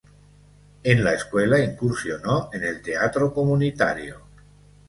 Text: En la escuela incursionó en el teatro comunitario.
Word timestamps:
En 0.83 1.03
la 1.03 1.13
escuela 1.13 1.63
incursionó 1.63 2.49
en 2.53 2.63
el 2.63 2.81
teatro 2.81 3.31
comunitario. 3.31 4.17